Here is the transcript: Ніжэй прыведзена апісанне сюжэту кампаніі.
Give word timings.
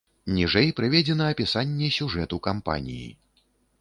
Ніжэй 0.35 0.69
прыведзена 0.79 1.27
апісанне 1.33 1.91
сюжэту 1.99 2.41
кампаніі. 2.49 3.09